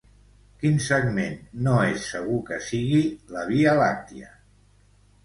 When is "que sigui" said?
2.47-3.03